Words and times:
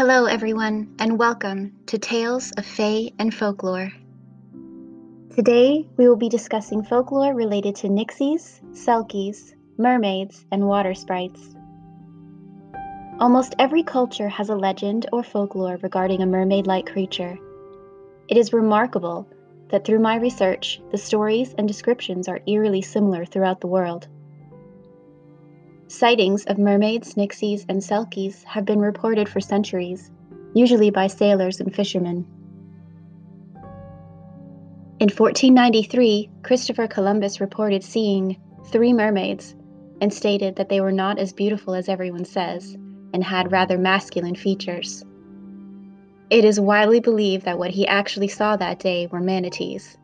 Hello, 0.00 0.24
everyone, 0.24 0.94
and 0.98 1.18
welcome 1.18 1.74
to 1.84 1.98
Tales 1.98 2.52
of 2.52 2.64
Fae 2.64 3.10
and 3.18 3.34
Folklore. 3.34 3.92
Today, 5.36 5.86
we 5.98 6.08
will 6.08 6.16
be 6.16 6.30
discussing 6.30 6.82
folklore 6.82 7.34
related 7.34 7.76
to 7.76 7.88
nixies, 7.88 8.62
selkies, 8.72 9.52
mermaids, 9.76 10.46
and 10.50 10.66
water 10.66 10.94
sprites. 10.94 11.54
Almost 13.18 13.54
every 13.58 13.82
culture 13.82 14.30
has 14.30 14.48
a 14.48 14.56
legend 14.56 15.04
or 15.12 15.22
folklore 15.22 15.78
regarding 15.82 16.22
a 16.22 16.26
mermaid 16.26 16.66
like 16.66 16.90
creature. 16.90 17.38
It 18.26 18.38
is 18.38 18.54
remarkable 18.54 19.28
that 19.68 19.84
through 19.84 20.00
my 20.00 20.16
research, 20.16 20.80
the 20.92 20.96
stories 20.96 21.54
and 21.58 21.68
descriptions 21.68 22.26
are 22.26 22.40
eerily 22.46 22.80
similar 22.80 23.26
throughout 23.26 23.60
the 23.60 23.66
world. 23.66 24.08
Sightings 25.90 26.44
of 26.44 26.56
mermaids, 26.56 27.14
nixies, 27.14 27.64
and 27.68 27.80
selkies 27.80 28.44
have 28.44 28.64
been 28.64 28.78
reported 28.78 29.28
for 29.28 29.40
centuries, 29.40 30.08
usually 30.54 30.90
by 30.90 31.08
sailors 31.08 31.58
and 31.58 31.74
fishermen. 31.74 32.24
In 35.00 35.08
1493, 35.08 36.30
Christopher 36.44 36.86
Columbus 36.86 37.40
reported 37.40 37.82
seeing 37.82 38.40
three 38.66 38.92
mermaids 38.92 39.56
and 40.00 40.14
stated 40.14 40.54
that 40.54 40.68
they 40.68 40.80
were 40.80 40.92
not 40.92 41.18
as 41.18 41.32
beautiful 41.32 41.74
as 41.74 41.88
everyone 41.88 42.24
says 42.24 42.76
and 43.12 43.24
had 43.24 43.50
rather 43.50 43.76
masculine 43.76 44.36
features. 44.36 45.04
It 46.30 46.44
is 46.44 46.60
widely 46.60 47.00
believed 47.00 47.46
that 47.46 47.58
what 47.58 47.72
he 47.72 47.88
actually 47.88 48.28
saw 48.28 48.54
that 48.54 48.78
day 48.78 49.08
were 49.08 49.18
manatees. 49.18 49.98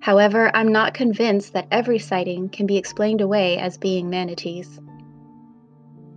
However, 0.00 0.50
I'm 0.54 0.68
not 0.68 0.94
convinced 0.94 1.52
that 1.52 1.68
every 1.70 1.98
sighting 1.98 2.48
can 2.48 2.66
be 2.66 2.76
explained 2.76 3.20
away 3.20 3.58
as 3.58 3.76
being 3.76 4.08
manatees. 4.08 4.80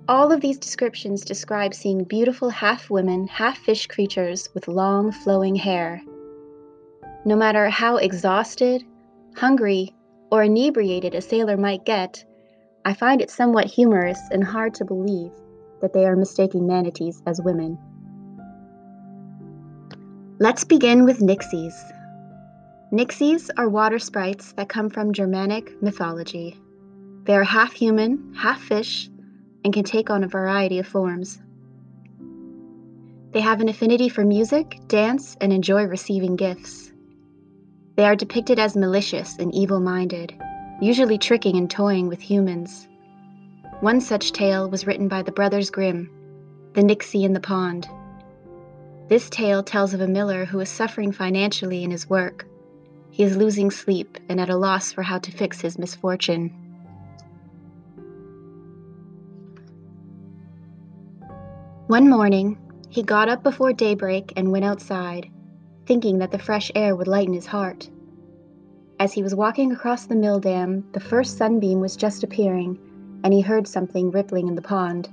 All 0.08 0.32
of 0.32 0.42
these 0.42 0.58
descriptions 0.58 1.24
describe 1.24 1.74
seeing 1.74 2.04
beautiful 2.04 2.50
half 2.50 2.90
women, 2.90 3.28
half 3.28 3.58
fish 3.58 3.88
creatures 3.88 4.50
with 4.54 4.68
long 4.68 5.12
flowing 5.12 5.56
hair. 5.56 6.02
No 7.26 7.36
matter 7.36 7.70
how 7.70 7.98
exhausted, 7.98 8.84
hungry, 9.36 9.96
or 10.32 10.44
inebriated 10.44 11.16
a 11.16 11.22
sailor 11.22 11.58
might 11.58 11.86
get, 11.86 12.24
I 12.84 12.94
find 12.94 13.22
it 13.22 13.30
somewhat 13.30 13.68
humorous 13.68 14.20
and 14.32 14.44
hard 14.44 14.74
to 14.76 14.86
believe 14.86 15.32
that 15.82 15.94
they 15.94 16.06
are 16.06 16.16
mistaking 16.16 16.68
manatees 16.68 17.22
as 17.26 17.42
women. 17.42 17.78
Let's 20.40 20.64
begin 20.64 21.06
with 21.06 21.20
nixies. 21.20 21.74
Nixies 22.92 23.50
are 23.56 23.70
water 23.70 24.00
sprites 24.00 24.52
that 24.58 24.68
come 24.68 24.90
from 24.90 25.14
Germanic 25.14 25.82
mythology. 25.82 26.60
They 27.24 27.34
are 27.34 27.44
half 27.46 27.72
human, 27.72 28.34
half 28.36 28.60
fish, 28.60 29.10
and 29.64 29.74
can 29.74 29.86
take 29.86 30.10
on 30.10 30.26
a 30.26 30.28
variety 30.28 30.78
of 30.78 30.88
forms. 30.88 31.42
They 33.32 33.40
have 33.40 33.62
an 33.62 33.70
affinity 33.70 34.10
for 34.10 34.26
music, 34.26 34.78
dance, 34.90 35.38
and 35.40 35.54
enjoy 35.54 35.86
receiving 35.86 36.36
gifts. 36.36 36.92
They 37.96 38.04
are 38.04 38.16
depicted 38.18 38.60
as 38.60 38.76
malicious 38.76 39.38
and 39.38 39.56
evil 39.56 39.80
minded, 39.80 40.34
usually 40.82 41.18
tricking 41.18 41.56
and 41.56 41.72
toying 41.72 42.10
with 42.10 42.20
humans. 42.20 42.90
One 43.80 44.02
such 44.02 44.34
tale 44.34 44.70
was 44.70 44.86
written 44.86 45.08
by 45.08 45.22
the 45.22 45.32
Brothers 45.32 45.70
Grimm, 45.70 46.10
The 46.74 46.84
Nixie 46.84 47.24
in 47.24 47.32
the 47.32 47.40
Pond. 47.40 47.88
This 49.08 49.30
tale 49.30 49.64
tells 49.64 49.94
of 49.94 50.02
a 50.02 50.10
miller 50.10 50.44
who 50.44 50.60
is 50.60 50.68
suffering 50.68 51.14
financially 51.14 51.86
in 51.86 51.92
his 51.92 52.10
work 52.10 52.48
he 53.12 53.24
is 53.24 53.38
losing 53.38 53.70
sleep 53.70 54.18
and 54.30 54.40
at 54.40 54.50
a 54.50 54.56
loss 54.56 54.92
for 54.92 55.04
how 55.04 55.20
to 55.20 55.32
fix 55.32 55.62
his 55.62 55.78
misfortune. 55.78 56.50
One 61.88 62.10
morning, 62.10 62.58
he 62.90 63.04
got 63.04 63.28
up 63.28 63.44
before 63.44 63.74
daybreak 63.74 64.34
and 64.38 64.52
went 64.52 64.64
outside, 64.64 65.30
thinking 65.86 66.20
that 66.20 66.32
the 66.32 66.40
fresh 66.40 66.72
air 66.74 66.96
would 66.96 67.08
lighten 67.08 67.34
his 67.34 67.46
heart. 67.46 67.90
As 69.00 69.12
he 69.12 69.24
was 69.24 69.36
walking 69.36 69.72
across 69.72 70.06
the 70.06 70.16
mill 70.16 70.40
dam, 70.40 70.86
the 70.94 71.00
first 71.00 71.38
sunbeam 71.38 71.80
was 71.80 71.98
just 71.98 72.24
appearing, 72.24 72.80
and 73.24 73.34
he 73.34 73.42
heard 73.42 73.68
something 73.68 74.12
rippling 74.12 74.48
in 74.48 74.56
the 74.56 74.62
pond. 74.62 75.10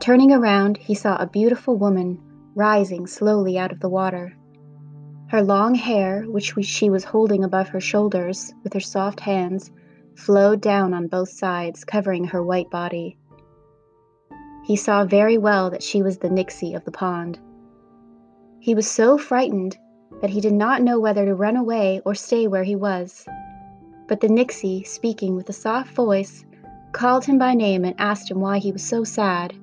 Turning 0.00 0.32
around, 0.32 0.76
he 0.76 0.94
saw 0.94 1.16
a 1.16 1.26
beautiful 1.26 1.76
woman 1.76 2.20
rising 2.54 3.06
slowly 3.06 3.56
out 3.56 3.72
of 3.72 3.80
the 3.80 3.88
water. 3.88 4.36
Her 5.30 5.42
long 5.42 5.76
hair, 5.76 6.24
which 6.24 6.52
she 6.64 6.90
was 6.90 7.04
holding 7.04 7.44
above 7.44 7.68
her 7.68 7.80
shoulders 7.80 8.52
with 8.64 8.72
her 8.72 8.80
soft 8.80 9.20
hands, 9.20 9.70
flowed 10.16 10.60
down 10.60 10.92
on 10.92 11.06
both 11.06 11.28
sides, 11.28 11.84
covering 11.84 12.24
her 12.24 12.42
white 12.42 12.68
body. 12.68 13.16
He 14.64 14.74
saw 14.74 15.04
very 15.04 15.38
well 15.38 15.70
that 15.70 15.84
she 15.84 16.02
was 16.02 16.18
the 16.18 16.30
Nixie 16.30 16.74
of 16.74 16.84
the 16.84 16.90
pond. 16.90 17.38
He 18.58 18.74
was 18.74 18.90
so 18.90 19.16
frightened 19.16 19.78
that 20.20 20.30
he 20.30 20.40
did 20.40 20.52
not 20.52 20.82
know 20.82 20.98
whether 20.98 21.24
to 21.24 21.34
run 21.36 21.56
away 21.56 22.02
or 22.04 22.16
stay 22.16 22.48
where 22.48 22.64
he 22.64 22.74
was. 22.74 23.24
But 24.08 24.18
the 24.18 24.28
Nixie, 24.28 24.82
speaking 24.82 25.36
with 25.36 25.48
a 25.48 25.52
soft 25.52 25.94
voice, 25.94 26.44
called 26.90 27.24
him 27.24 27.38
by 27.38 27.54
name 27.54 27.84
and 27.84 27.94
asked 28.00 28.28
him 28.32 28.40
why 28.40 28.58
he 28.58 28.72
was 28.72 28.82
so 28.82 29.04
sad. 29.04 29.54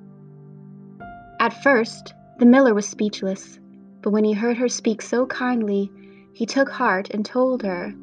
At 1.40 1.62
first, 1.62 2.14
the 2.38 2.46
miller 2.46 2.72
was 2.72 2.88
speechless 2.88 3.58
but 4.08 4.12
when 4.12 4.24
he 4.24 4.32
heard 4.32 4.56
her 4.56 4.70
speak 4.70 5.02
so 5.02 5.26
kindly, 5.26 5.92
he 6.32 6.46
took 6.46 6.70
heart 6.70 7.10
and 7.10 7.26
told 7.26 7.62
her 7.62 7.94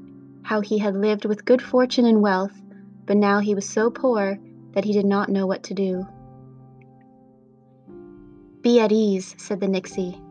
how 0.43 0.61
he 0.61 0.77
had 0.77 0.93
lived 0.95 1.25
with 1.25 1.45
good 1.45 1.59
fortune 1.59 2.05
and 2.05 2.21
wealth, 2.21 2.61
but 3.07 3.17
now 3.17 3.39
he 3.39 3.55
was 3.55 3.67
so 3.67 3.89
poor 3.89 4.37
that 4.73 4.83
he 4.83 4.93
did 4.93 5.07
not 5.07 5.29
know 5.29 5.47
what 5.47 5.63
to 5.63 5.73
do. 5.73 6.07
Be 8.61 8.79
at 8.79 8.91
ease, 8.91 9.33
said 9.39 9.59
the 9.59 9.67
Nixie. 9.67 10.21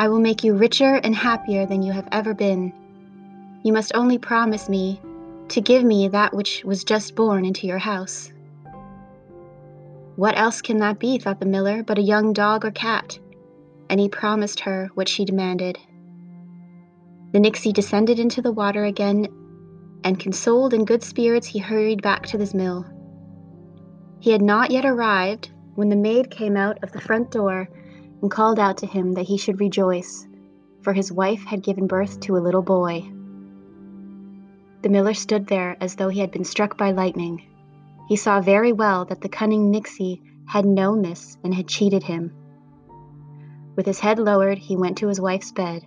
I 0.00 0.08
will 0.08 0.18
make 0.18 0.42
you 0.42 0.54
richer 0.54 0.96
and 0.96 1.14
happier 1.14 1.64
than 1.64 1.84
you 1.84 1.92
have 1.92 2.08
ever 2.10 2.34
been. 2.34 2.72
You 3.62 3.72
must 3.72 3.92
only 3.94 4.18
promise 4.18 4.68
me 4.68 5.00
to 5.50 5.60
give 5.60 5.84
me 5.84 6.08
that 6.08 6.34
which 6.34 6.64
was 6.64 6.82
just 6.82 7.14
born 7.14 7.44
into 7.44 7.68
your 7.68 7.78
house. 7.78 8.32
What 10.16 10.36
else 10.36 10.60
can 10.60 10.78
that 10.78 10.98
be, 10.98 11.18
thought 11.18 11.38
the 11.38 11.46
miller, 11.46 11.84
but 11.84 11.98
a 11.98 12.02
young 12.02 12.32
dog 12.32 12.64
or 12.64 12.72
cat? 12.72 13.20
And 13.90 13.98
he 13.98 14.08
promised 14.08 14.60
her 14.60 14.88
what 14.94 15.08
she 15.08 15.24
demanded. 15.24 15.76
The 17.32 17.40
Nixie 17.40 17.72
descended 17.72 18.20
into 18.20 18.40
the 18.40 18.52
water 18.52 18.84
again, 18.84 19.26
and 20.04 20.18
consoled 20.18 20.72
in 20.72 20.84
good 20.84 21.02
spirits, 21.02 21.48
he 21.48 21.58
hurried 21.58 22.00
back 22.00 22.24
to 22.26 22.38
his 22.38 22.54
mill. 22.54 22.86
He 24.20 24.30
had 24.30 24.42
not 24.42 24.70
yet 24.70 24.84
arrived 24.84 25.50
when 25.74 25.88
the 25.88 25.96
maid 25.96 26.30
came 26.30 26.56
out 26.56 26.78
of 26.82 26.92
the 26.92 27.00
front 27.00 27.32
door 27.32 27.68
and 28.22 28.30
called 28.30 28.58
out 28.58 28.78
to 28.78 28.86
him 28.86 29.12
that 29.14 29.26
he 29.26 29.36
should 29.36 29.60
rejoice, 29.60 30.26
for 30.82 30.92
his 30.92 31.12
wife 31.12 31.44
had 31.44 31.62
given 31.62 31.86
birth 31.86 32.20
to 32.20 32.36
a 32.36 32.44
little 32.44 32.62
boy. 32.62 33.02
The 34.82 34.88
miller 34.88 35.14
stood 35.14 35.48
there 35.48 35.76
as 35.80 35.96
though 35.96 36.08
he 36.08 36.20
had 36.20 36.30
been 36.30 36.44
struck 36.44 36.78
by 36.78 36.92
lightning. 36.92 37.44
He 38.08 38.16
saw 38.16 38.40
very 38.40 38.72
well 38.72 39.04
that 39.06 39.20
the 39.20 39.28
cunning 39.28 39.70
Nixie 39.70 40.22
had 40.46 40.64
known 40.64 41.02
this 41.02 41.36
and 41.42 41.54
had 41.54 41.68
cheated 41.68 42.04
him. 42.04 42.32
With 43.80 43.86
his 43.86 44.00
head 44.00 44.18
lowered, 44.18 44.58
he 44.58 44.76
went 44.76 44.98
to 44.98 45.08
his 45.08 45.22
wife's 45.22 45.52
bed. 45.52 45.86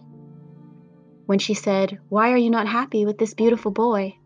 When 1.27 1.37
she 1.37 1.53
said, 1.53 1.99
Why 2.09 2.31
are 2.31 2.37
you 2.37 2.49
not 2.49 2.65
happy 2.65 3.05
with 3.05 3.19
this 3.19 3.35
beautiful 3.35 3.69
boy? 3.69 4.17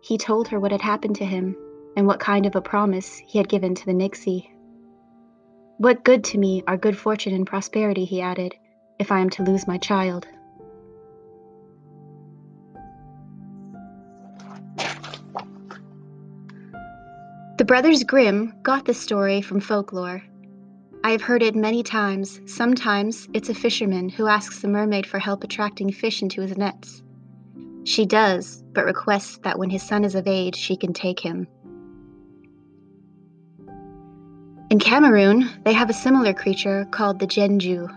he 0.00 0.16
told 0.16 0.48
her 0.48 0.58
what 0.58 0.72
had 0.72 0.80
happened 0.80 1.16
to 1.16 1.26
him 1.26 1.58
and 1.94 2.06
what 2.06 2.20
kind 2.20 2.46
of 2.46 2.56
a 2.56 2.62
promise 2.62 3.18
he 3.18 3.36
had 3.36 3.50
given 3.50 3.74
to 3.74 3.84
the 3.84 3.92
Nixie. 3.92 4.50
What 5.76 6.04
good 6.04 6.24
to 6.24 6.38
me 6.38 6.62
are 6.66 6.78
good 6.78 6.96
fortune 6.96 7.34
and 7.34 7.46
prosperity, 7.46 8.06
he 8.06 8.22
added, 8.22 8.54
if 8.98 9.12
I 9.12 9.20
am 9.20 9.28
to 9.28 9.42
lose 9.42 9.68
my 9.68 9.76
child? 9.76 10.26
The 17.58 17.66
brothers 17.66 18.04
Grimm 18.04 18.54
got 18.62 18.86
this 18.86 18.98
story 18.98 19.42
from 19.42 19.60
folklore 19.60 20.22
I 21.06 21.12
have 21.12 21.22
heard 21.22 21.44
it 21.44 21.54
many 21.54 21.84
times. 21.84 22.40
Sometimes 22.46 23.28
it's 23.32 23.48
a 23.48 23.54
fisherman 23.54 24.08
who 24.08 24.26
asks 24.26 24.58
the 24.58 24.66
mermaid 24.66 25.06
for 25.06 25.20
help 25.20 25.44
attracting 25.44 25.92
fish 25.92 26.20
into 26.20 26.42
his 26.42 26.58
nets. 26.58 27.00
She 27.84 28.04
does, 28.04 28.64
but 28.72 28.86
requests 28.86 29.38
that 29.44 29.56
when 29.56 29.70
his 29.70 29.84
son 29.84 30.02
is 30.02 30.16
of 30.16 30.26
age, 30.26 30.56
she 30.56 30.76
can 30.76 30.92
take 30.92 31.20
him. 31.20 31.46
In 34.68 34.80
Cameroon, 34.80 35.48
they 35.64 35.74
have 35.74 35.90
a 35.90 35.92
similar 35.92 36.34
creature 36.34 36.88
called 36.90 37.20
the 37.20 37.28
Djenju. 37.28 37.88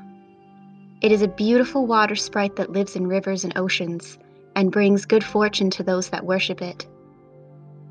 It 1.02 1.12
is 1.12 1.24
a 1.24 1.28
beautiful 1.28 1.88
water 1.88 2.16
sprite 2.16 2.58
that 2.58 2.74
lives 2.74 2.96
in 2.96 3.08
rivers 3.08 3.44
and 3.44 3.58
oceans 3.58 4.20
and 4.56 4.72
brings 4.72 5.08
good 5.08 5.24
fortune 5.24 5.72
to 5.72 5.82
those 5.82 6.10
that 6.10 6.28
worship 6.28 6.62
it. 6.62 6.86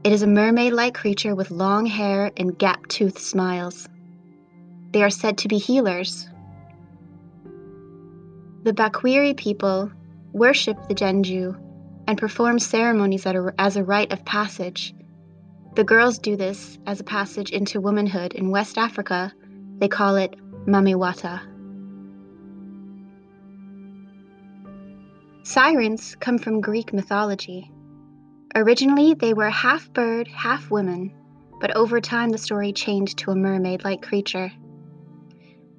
It 0.05 0.13
is 0.13 0.23
a 0.23 0.29
mermaid 0.29 0.75
like 0.75 0.95
creature 0.95 1.35
with 1.35 1.51
long 1.51 1.87
hair 1.87 2.31
and 2.37 2.57
gap 2.57 2.87
toothed 2.87 3.19
smiles. 3.19 3.89
They 4.91 5.03
are 5.03 5.11
said 5.11 5.39
to 5.39 5.49
be 5.49 5.59
healers. 5.59 6.29
The 8.65 8.73
Bakwiri 8.73 9.37
people 9.37 9.91
worship 10.33 10.77
the 10.89 10.95
Genju 10.95 11.59
and 12.07 12.19
perform 12.19 12.59
ceremonies 12.59 13.27
as 13.59 13.77
a 13.77 13.85
rite 13.85 14.13
of 14.13 14.25
passage. 14.25 14.95
The 15.75 15.85
girls 15.85 16.19
do 16.19 16.37
this 16.37 16.79
as 16.87 17.01
a 17.01 17.05
passage 17.05 17.51
into 17.51 17.81
womanhood 17.81 18.33
in 18.33 18.51
West 18.51 18.79
Africa. 18.79 19.33
They 19.79 19.89
call 19.89 20.17
it 20.17 20.35
Mami 20.67 20.95
Wata. 20.95 21.41
Sirens 25.45 26.17
come 26.17 26.39
from 26.39 26.61
Greek 26.61 26.93
mythology. 26.93 27.71
Originally, 28.55 29.15
they 29.15 29.35
were 29.35 29.51
half 29.51 29.93
bird, 29.93 30.29
half 30.29 30.71
woman, 30.71 31.13
but 31.61 31.77
over 31.77 32.01
time 32.01 32.31
the 32.31 32.39
story 32.39 32.73
changed 32.73 33.19
to 33.19 33.31
a 33.31 33.37
mermaid 33.37 33.85
like 33.85 34.03
creature. 34.03 34.51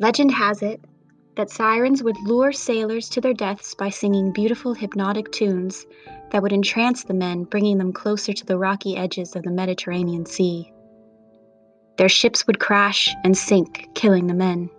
Legend 0.01 0.31
has 0.31 0.61
it 0.61 0.79
that 1.35 1.49
sirens 1.49 2.01
would 2.01 2.15
lure 2.23 2.53
sailors 2.53 3.09
to 3.09 3.19
their 3.19 3.33
deaths 3.33 3.75
by 3.75 3.89
singing 3.89 4.31
beautiful 4.31 4.73
hypnotic 4.73 5.29
tunes 5.33 5.85
that 6.31 6.41
would 6.41 6.53
entrance 6.53 7.03
the 7.03 7.13
men, 7.13 7.43
bringing 7.43 7.77
them 7.77 7.91
closer 7.91 8.31
to 8.31 8.45
the 8.45 8.57
rocky 8.57 8.95
edges 8.95 9.35
of 9.35 9.43
the 9.43 9.51
Mediterranean 9.51 10.25
Sea. 10.25 10.71
Their 11.97 12.07
ships 12.07 12.47
would 12.47 12.59
crash 12.59 13.13
and 13.25 13.37
sink, 13.37 13.89
killing 13.93 14.27
the 14.27 14.33
men. 14.33 14.69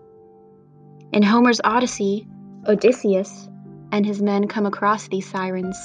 In 1.12 1.22
Homer's 1.22 1.60
Odyssey, 1.64 2.26
Odysseus 2.66 3.50
and 3.92 4.06
his 4.06 4.22
men 4.22 4.48
come 4.48 4.64
across 4.64 5.08
these 5.08 5.28
sirens. 5.28 5.76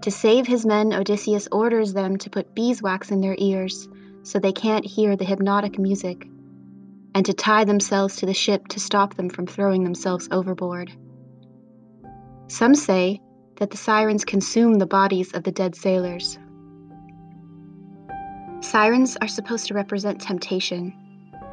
To 0.00 0.10
save 0.10 0.46
his 0.46 0.64
men, 0.64 0.94
Odysseus 0.94 1.48
orders 1.52 1.92
them 1.92 2.16
to 2.16 2.30
put 2.30 2.54
beeswax 2.54 3.10
in 3.10 3.20
their 3.20 3.36
ears 3.36 3.88
so 4.22 4.38
they 4.38 4.52
can't 4.52 4.86
hear 4.86 5.16
the 5.16 5.24
hypnotic 5.24 5.78
music 5.78 6.26
and 7.14 7.24
to 7.24 7.32
tie 7.32 7.64
themselves 7.64 8.16
to 8.16 8.26
the 8.26 8.34
ship 8.34 8.66
to 8.68 8.80
stop 8.80 9.14
them 9.14 9.28
from 9.28 9.46
throwing 9.46 9.84
themselves 9.84 10.28
overboard. 10.32 10.92
Some 12.48 12.74
say 12.74 13.20
that 13.56 13.70
the 13.70 13.76
sirens 13.76 14.24
consume 14.24 14.74
the 14.74 14.86
bodies 14.86 15.32
of 15.32 15.44
the 15.44 15.52
dead 15.52 15.76
sailors. 15.76 16.38
Sirens 18.60 19.16
are 19.20 19.28
supposed 19.28 19.66
to 19.68 19.74
represent 19.74 20.20
temptation, 20.20 20.92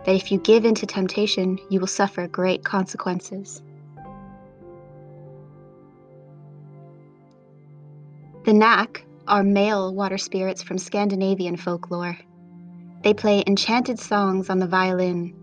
that 0.06 0.16
if 0.16 0.32
you 0.32 0.40
give 0.40 0.66
in 0.66 0.74
to 0.76 0.86
temptation, 0.88 1.60
you 1.70 1.80
will 1.80 1.88
suffer 1.88 2.28
great 2.28 2.64
consequences. 2.64 3.62
The 8.46 8.54
Knack 8.54 9.06
are 9.28 9.44
male 9.44 9.94
water 9.94 10.18
spirits 10.18 10.64
from 10.64 10.80
Scandinavian 10.80 11.56
folklore. 11.56 12.18
They 13.04 13.14
play 13.14 13.44
enchanted 13.46 14.00
songs 14.00 14.50
on 14.50 14.58
the 14.58 14.68
violin 14.68 15.36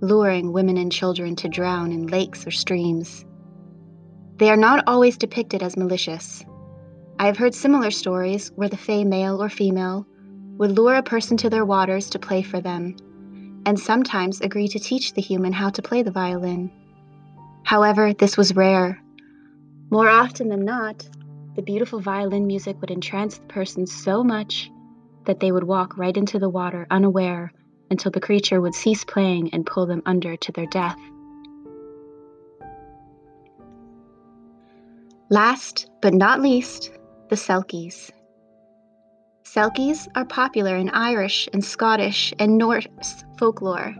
luring 0.00 0.52
women 0.52 0.76
and 0.76 0.92
children 0.92 1.34
to 1.36 1.48
drown 1.48 1.92
in 1.92 2.06
lakes 2.06 2.46
or 2.46 2.50
streams. 2.50 3.24
They 4.36 4.50
are 4.50 4.56
not 4.56 4.84
always 4.86 5.16
depicted 5.16 5.62
as 5.62 5.76
malicious. 5.76 6.44
I 7.18 7.26
have 7.26 7.36
heard 7.36 7.54
similar 7.54 7.90
stories 7.90 8.52
where 8.54 8.68
the 8.68 8.76
Fey 8.76 9.04
male 9.04 9.42
or 9.42 9.48
female 9.48 10.06
would 10.58 10.76
lure 10.76 10.94
a 10.94 11.02
person 11.02 11.36
to 11.38 11.50
their 11.50 11.64
waters 11.64 12.10
to 12.10 12.18
play 12.18 12.42
for 12.42 12.60
them, 12.60 12.94
and 13.66 13.78
sometimes 13.78 14.40
agree 14.40 14.68
to 14.68 14.78
teach 14.78 15.14
the 15.14 15.22
human 15.22 15.52
how 15.52 15.70
to 15.70 15.82
play 15.82 16.02
the 16.02 16.12
violin. 16.12 16.70
However, 17.64 18.12
this 18.12 18.36
was 18.36 18.54
rare. 18.54 19.02
More 19.90 20.08
often 20.08 20.48
than 20.48 20.64
not, 20.64 21.08
the 21.56 21.62
beautiful 21.62 22.00
violin 22.00 22.46
music 22.46 22.80
would 22.80 22.90
entrance 22.90 23.38
the 23.38 23.46
person 23.46 23.86
so 23.86 24.22
much 24.22 24.70
that 25.24 25.40
they 25.40 25.50
would 25.50 25.64
walk 25.64 25.98
right 25.98 26.16
into 26.16 26.38
the 26.38 26.48
water 26.48 26.86
unaware 26.90 27.52
until 27.90 28.10
the 28.10 28.20
creature 28.20 28.60
would 28.60 28.74
cease 28.74 29.04
playing 29.04 29.50
and 29.52 29.66
pull 29.66 29.86
them 29.86 30.02
under 30.06 30.36
to 30.36 30.52
their 30.52 30.66
death. 30.66 30.98
Last 35.30 35.90
but 36.00 36.14
not 36.14 36.40
least, 36.40 36.90
the 37.28 37.36
Selkies. 37.36 38.10
Selkies 39.44 40.08
are 40.14 40.24
popular 40.24 40.76
in 40.76 40.88
Irish 40.90 41.48
and 41.52 41.64
Scottish 41.64 42.32
and 42.38 42.56
Norse 42.56 42.86
folklore. 43.38 43.94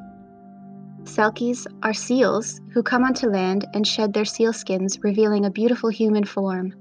Selkies 1.05 1.67
are 1.83 1.95
seals 1.95 2.61
who 2.73 2.83
come 2.83 3.03
onto 3.03 3.29
land 3.29 3.67
and 3.75 3.87
shed 3.87 4.13
their 4.13 4.25
sealskins, 4.25 5.03
revealing 5.03 5.45
a 5.45 5.51
beautiful 5.51 5.89
human 5.91 6.25
form. 6.25 6.75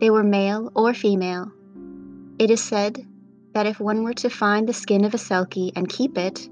They 0.00 0.10
were 0.10 0.22
male 0.22 0.70
or 0.74 0.92
female. 0.92 1.50
It 2.38 2.50
is 2.50 2.62
said 2.62 3.06
that 3.54 3.66
if 3.66 3.80
one 3.80 4.02
were 4.02 4.14
to 4.14 4.30
find 4.30 4.68
the 4.68 4.72
skin 4.72 5.04
of 5.04 5.14
a 5.14 5.18
selkie 5.18 5.72
and 5.76 5.88
keep 5.88 6.16
it, 6.16 6.48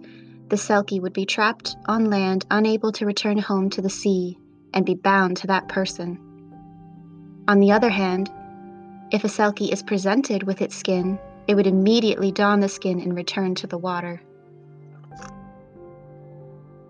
the 0.48 0.56
selkie 0.56 1.00
would 1.00 1.12
be 1.12 1.24
trapped 1.24 1.76
on 1.86 2.10
land, 2.10 2.44
unable 2.50 2.92
to 2.92 3.06
return 3.06 3.38
home 3.38 3.70
to 3.70 3.80
the 3.80 3.88
sea, 3.88 4.38
and 4.74 4.84
be 4.84 4.94
bound 4.94 5.36
to 5.36 5.46
that 5.46 5.68
person. 5.68 6.18
On 7.48 7.58
the 7.60 7.72
other 7.72 7.88
hand, 7.88 8.30
if 9.10 9.24
a 9.24 9.28
selkie 9.28 9.72
is 9.72 9.82
presented 9.82 10.42
with 10.42 10.60
its 10.60 10.76
skin, 10.76 11.18
it 11.48 11.54
would 11.54 11.66
immediately 11.66 12.30
don 12.30 12.60
the 12.60 12.68
skin 12.68 13.00
and 13.00 13.16
return 13.16 13.54
to 13.56 13.66
the 13.66 13.78
water. 13.78 14.20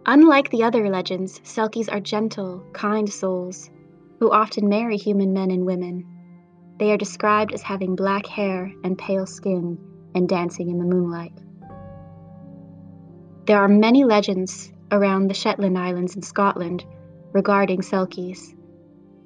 Unlike 0.06 0.50
the 0.50 0.64
other 0.64 0.88
legends, 0.88 1.40
selkies 1.40 1.92
are 1.92 2.00
gentle, 2.00 2.64
kind 2.72 3.08
souls 3.08 3.70
who 4.18 4.30
often 4.30 4.68
marry 4.68 4.96
human 4.96 5.32
men 5.32 5.50
and 5.50 5.64
women. 5.64 6.04
They 6.78 6.90
are 6.92 6.98
described 6.98 7.52
as 7.52 7.62
having 7.62 7.94
black 7.94 8.26
hair 8.26 8.72
and 8.82 8.98
pale 8.98 9.26
skin 9.26 9.78
and 10.14 10.28
dancing 10.28 10.70
in 10.70 10.78
the 10.78 10.84
moonlight. 10.84 11.32
There 13.46 13.58
are 13.58 13.68
many 13.68 14.04
legends 14.04 14.72
around 14.90 15.28
the 15.28 15.34
Shetland 15.34 15.78
Islands 15.78 16.16
in 16.16 16.22
Scotland 16.22 16.84
regarding 17.32 17.80
Selkies. 17.80 18.54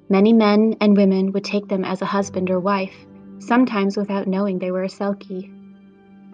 Many 0.09 0.33
men 0.33 0.75
and 0.81 0.95
women 0.95 1.31
would 1.31 1.43
take 1.43 1.67
them 1.67 1.83
as 1.83 2.01
a 2.01 2.05
husband 2.05 2.49
or 2.49 2.59
wife, 2.59 3.05
sometimes 3.39 3.97
without 3.97 4.27
knowing 4.27 4.59
they 4.59 4.71
were 4.71 4.83
a 4.83 4.87
Selkie, 4.87 5.51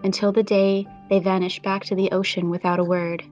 until 0.04 0.32
the 0.32 0.42
day 0.42 0.86
they 1.08 1.20
vanish 1.20 1.60
back 1.60 1.84
to 1.84 1.94
the 1.94 2.12
ocean 2.12 2.50
without 2.50 2.78
a 2.78 2.84
word. 2.84 3.24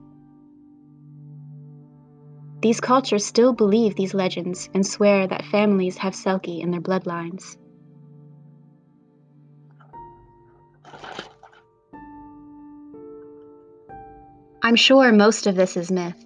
These 2.61 2.79
cultures 2.79 3.25
still 3.25 3.53
believe 3.53 3.95
these 3.95 4.13
legends 4.13 4.69
and 4.73 4.85
swear 4.85 5.25
that 5.27 5.45
families 5.45 5.97
have 5.97 6.13
Selkie 6.13 6.61
in 6.61 6.71
their 6.71 6.81
bloodlines. 6.81 7.57
I'm 14.63 14.75
sure 14.75 15.11
most 15.11 15.47
of 15.47 15.55
this 15.55 15.75
is 15.75 15.91
myth, 15.91 16.23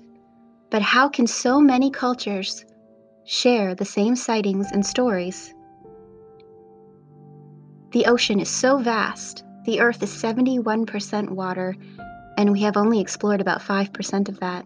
but 0.69 0.81
how 0.81 1.07
can 1.07 1.25
so 1.25 1.61
many 1.61 1.89
cultures 1.89 2.65
share 3.23 3.73
the 3.73 3.85
same 3.85 4.15
sightings 4.15 4.71
and 4.71 4.85
stories? 4.85 5.53
The 7.91 8.07
ocean 8.07 8.41
is 8.41 8.49
so 8.49 8.77
vast. 8.77 9.45
The 9.63 9.79
Earth 9.79 10.03
is 10.03 10.11
71% 10.11 11.29
water, 11.29 11.75
and 12.37 12.51
we 12.51 12.59
have 12.61 12.75
only 12.75 12.99
explored 12.99 13.39
about 13.39 13.61
5% 13.61 14.27
of 14.27 14.39
that. 14.41 14.65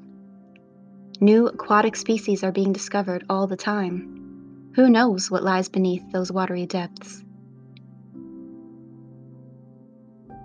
New 1.22 1.48
aquatic 1.48 1.96
species 1.96 2.44
are 2.44 2.52
being 2.52 2.74
discovered 2.74 3.24
all 3.30 3.46
the 3.46 3.56
time. 3.56 4.72
Who 4.76 4.90
knows 4.90 5.30
what 5.30 5.44
lies 5.44 5.70
beneath 5.70 6.12
those 6.12 6.32
watery 6.32 6.66
depths? 6.66 7.24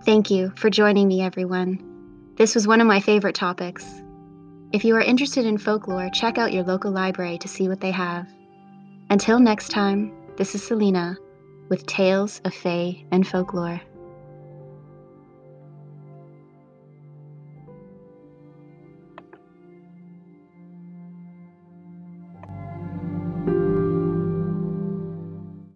Thank 0.04 0.30
you 0.30 0.52
for 0.56 0.68
joining 0.68 1.08
me, 1.08 1.22
everyone. 1.22 2.34
This 2.36 2.54
was 2.54 2.68
one 2.68 2.82
of 2.82 2.86
my 2.86 3.00
favorite 3.00 3.34
topics. 3.34 3.86
If 4.70 4.84
you 4.84 4.94
are 4.96 5.00
interested 5.00 5.46
in 5.46 5.56
folklore, 5.56 6.10
check 6.10 6.36
out 6.36 6.52
your 6.52 6.62
local 6.62 6.90
library 6.90 7.38
to 7.38 7.48
see 7.48 7.68
what 7.70 7.80
they 7.80 7.90
have. 7.90 8.28
Until 9.08 9.40
next 9.40 9.70
time, 9.70 10.12
this 10.36 10.54
is 10.54 10.62
Selena 10.62 11.16
with 11.70 11.86
Tales 11.86 12.42
of 12.44 12.52
Fae 12.52 13.02
and 13.12 13.26
Folklore. 13.26 13.80